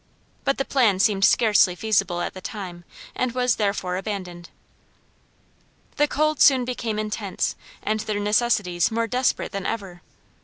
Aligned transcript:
But 0.45 0.57
the 0.57 0.65
plan 0.65 0.97
seemed 0.97 1.23
scarcely 1.23 1.75
feasible 1.75 2.21
at 2.21 2.33
the 2.33 2.41
time, 2.41 2.85
and 3.13 3.33
was 3.33 3.57
therefore 3.57 3.97
abandoned. 3.97 4.49
The 5.97 6.07
cold 6.07 6.41
soon 6.41 6.65
became 6.65 6.97
intense 6.97 7.55
and 7.83 7.99
their 7.99 8.19
necessities 8.19 8.89
more 8.89 9.05
desperate 9.05 9.51
than 9.51 9.67
ever. 9.67 10.01